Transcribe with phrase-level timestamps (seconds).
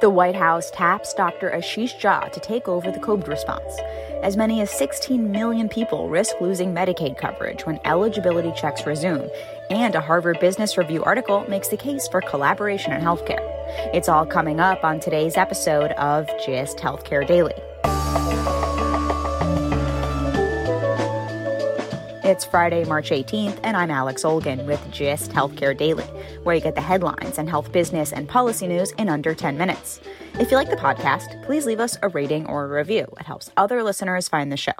[0.00, 1.50] The White House taps Dr.
[1.50, 3.76] Ashish Jha to take over the COVID response.
[4.22, 9.28] As many as 16 million people risk losing Medicaid coverage when eligibility checks resume,
[9.70, 13.42] and a Harvard Business Review article makes the case for collaboration in healthcare.
[13.92, 17.54] It's all coming up on today's episode of GIST Healthcare Daily.
[22.28, 26.04] It's Friday, March 18th, and I'm Alex Olgin with GIST Healthcare Daily,
[26.42, 29.98] where you get the headlines and health business and policy news in under 10 minutes.
[30.34, 33.06] If you like the podcast, please leave us a rating or a review.
[33.18, 34.74] It helps other listeners find the show.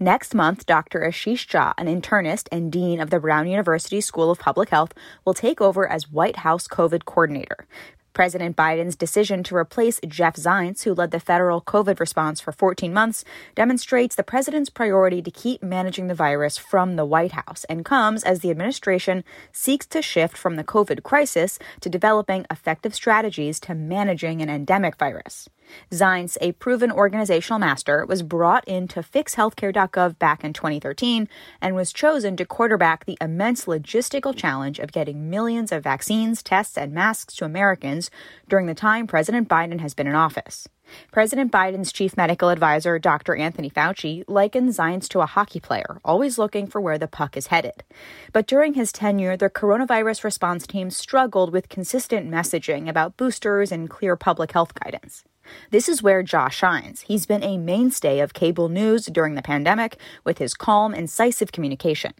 [0.00, 1.02] Next month, Dr.
[1.02, 4.92] Ashish Jha, an internist and dean of the Brown University School of Public Health,
[5.24, 7.68] will take over as White House COVID coordinator.
[8.16, 12.90] President Biden's decision to replace Jeff Zients, who led the federal COVID response for 14
[12.90, 17.84] months, demonstrates the president's priority to keep managing the virus from the White House and
[17.84, 19.22] comes as the administration
[19.52, 24.96] seeks to shift from the COVID crisis to developing effective strategies to managing an endemic
[24.96, 25.50] virus.
[25.90, 31.28] Zients, a proven organizational master, was brought in to fix healthcare.gov back in 2013
[31.60, 36.76] and was chosen to quarterback the immense logistical challenge of getting millions of vaccines, tests,
[36.76, 38.10] and masks to Americans
[38.48, 40.68] during the time President Biden has been in office.
[41.10, 43.34] President Biden's chief medical advisor, Dr.
[43.34, 47.48] Anthony Fauci, likened Zients to a hockey player, always looking for where the puck is
[47.48, 47.84] headed.
[48.32, 53.90] But during his tenure, the coronavirus response team struggled with consistent messaging about boosters and
[53.90, 55.24] clear public health guidance.
[55.70, 57.02] This is where Jha shines.
[57.02, 62.12] He's been a mainstay of cable news during the pandemic with his calm, incisive communication.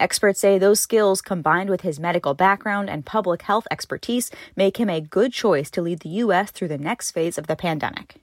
[0.00, 4.90] Experts say those skills, combined with his medical background and public health expertise, make him
[4.90, 6.50] a good choice to lead the U.S.
[6.50, 8.20] through the next phase of the pandemic.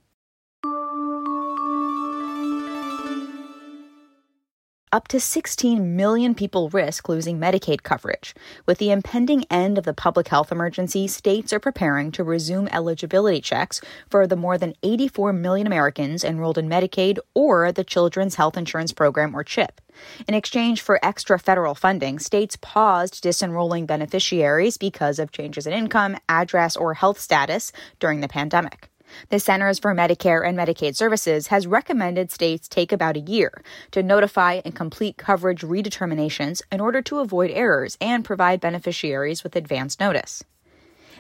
[4.92, 8.34] Up to 16 million people risk losing Medicaid coverage.
[8.66, 13.40] With the impending end of the public health emergency, states are preparing to resume eligibility
[13.40, 18.58] checks for the more than 84 million Americans enrolled in Medicaid or the Children's Health
[18.58, 19.80] Insurance Program or CHIP.
[20.28, 26.18] In exchange for extra federal funding, states paused disenrolling beneficiaries because of changes in income,
[26.28, 28.90] address, or health status during the pandemic.
[29.30, 33.62] The Centers for Medicare and Medicaid Services has recommended states take about a year
[33.92, 39.56] to notify and complete coverage redeterminations in order to avoid errors and provide beneficiaries with
[39.56, 40.44] advance notice.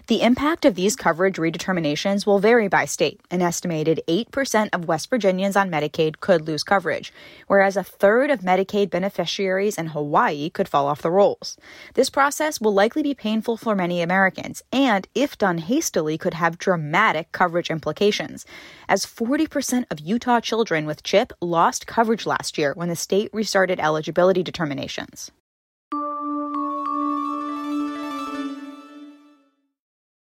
[0.07, 3.21] The impact of these coverage redeterminations will vary by state.
[3.29, 7.13] An estimated 8% of West Virginians on Medicaid could lose coverage,
[7.47, 11.57] whereas a third of Medicaid beneficiaries in Hawaii could fall off the rolls.
[11.93, 16.57] This process will likely be painful for many Americans and, if done hastily, could have
[16.57, 18.45] dramatic coverage implications,
[18.87, 23.79] as 40% of Utah children with CHIP lost coverage last year when the state restarted
[23.79, 25.31] eligibility determinations.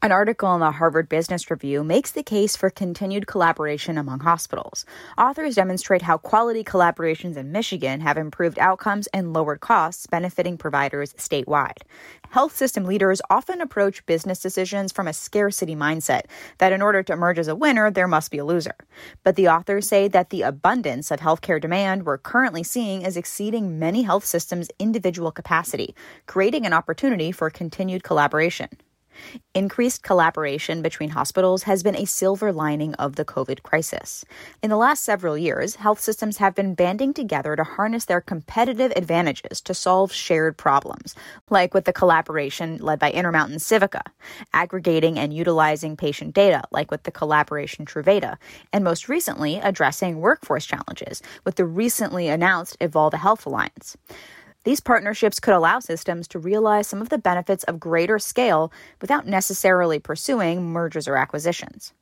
[0.06, 4.86] An article in the Harvard Business Review makes the case for continued collaboration among hospitals.
[5.18, 11.14] Authors demonstrate how quality collaborations in Michigan have improved outcomes and lowered costs, benefiting providers
[11.14, 11.82] statewide.
[12.30, 16.26] Health system leaders often approach business decisions from a scarcity mindset
[16.60, 18.76] that in order to emerge as a winner, there must be a loser.
[19.24, 23.80] But the authors say that the abundance of healthcare demand we're currently seeing is exceeding
[23.80, 25.96] many health systems' individual capacity,
[26.28, 28.70] creating an opportunity for continued collaboration.
[29.54, 34.26] Increased collaboration between hospitals has been a silver lining of the COVID crisis.
[34.62, 38.92] In the last several years, health systems have been banding together to harness their competitive
[38.96, 41.16] advantages to solve shared problems,
[41.50, 44.02] like with the collaboration led by Intermountain Civica,
[44.54, 48.38] aggregating and utilizing patient data, like with the collaboration Truveta,
[48.74, 53.96] and most recently, addressing workforce challenges with the recently announced Evolve Health Alliance.
[54.66, 59.28] These partnerships could allow systems to realize some of the benefits of greater scale without
[59.28, 61.94] necessarily pursuing mergers or acquisitions.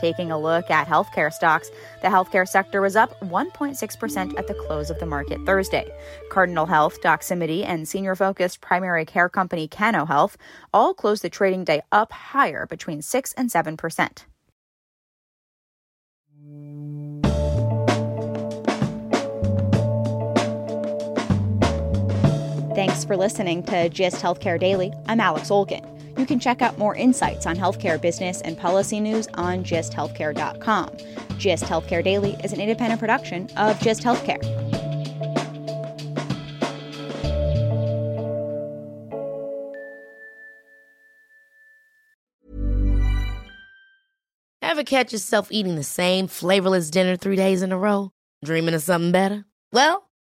[0.00, 1.70] Taking a look at healthcare stocks,
[2.02, 5.88] the healthcare sector was up 1.6% at the close of the market Thursday.
[6.28, 10.36] Cardinal Health, Doximity, and senior focused primary care company Cano Health
[10.74, 14.24] all closed the trading day up higher between 6 and 7%.
[22.94, 24.92] Thanks for listening to GIST Healthcare Daily.
[25.08, 25.84] I'm Alex Olgin.
[26.16, 30.90] You can check out more insights on healthcare business and policy news on gisthealthcare.com.
[31.36, 34.40] GIST Healthcare Daily is an independent production of GIST Healthcare.
[44.62, 48.12] Ever catch yourself eating the same flavorless dinner three days in a row?
[48.44, 49.46] Dreaming of something better?
[49.72, 50.08] Well,